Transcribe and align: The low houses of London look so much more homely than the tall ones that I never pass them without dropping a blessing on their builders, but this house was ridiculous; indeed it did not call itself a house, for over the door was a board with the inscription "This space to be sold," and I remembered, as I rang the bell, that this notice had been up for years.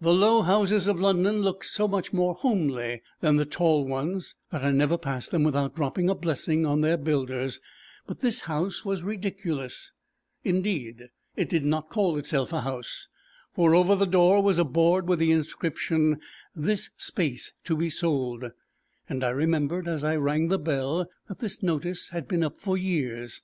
The 0.00 0.14
low 0.14 0.42
houses 0.42 0.86
of 0.86 1.00
London 1.00 1.42
look 1.42 1.64
so 1.64 1.88
much 1.88 2.12
more 2.12 2.36
homely 2.36 3.02
than 3.18 3.36
the 3.36 3.44
tall 3.44 3.84
ones 3.84 4.36
that 4.50 4.62
I 4.62 4.70
never 4.70 4.96
pass 4.96 5.26
them 5.26 5.42
without 5.42 5.74
dropping 5.74 6.08
a 6.08 6.14
blessing 6.14 6.64
on 6.64 6.82
their 6.82 6.96
builders, 6.96 7.60
but 8.06 8.20
this 8.20 8.42
house 8.42 8.84
was 8.84 9.02
ridiculous; 9.02 9.90
indeed 10.44 11.08
it 11.34 11.48
did 11.48 11.64
not 11.64 11.88
call 11.88 12.16
itself 12.16 12.52
a 12.52 12.60
house, 12.60 13.08
for 13.54 13.74
over 13.74 13.96
the 13.96 14.06
door 14.06 14.40
was 14.40 14.60
a 14.60 14.64
board 14.64 15.08
with 15.08 15.18
the 15.18 15.32
inscription 15.32 16.20
"This 16.54 16.90
space 16.96 17.52
to 17.64 17.76
be 17.76 17.90
sold," 17.90 18.44
and 19.08 19.24
I 19.24 19.30
remembered, 19.30 19.88
as 19.88 20.04
I 20.04 20.14
rang 20.14 20.46
the 20.46 20.60
bell, 20.60 21.08
that 21.26 21.40
this 21.40 21.60
notice 21.60 22.10
had 22.10 22.28
been 22.28 22.44
up 22.44 22.56
for 22.56 22.78
years. 22.78 23.42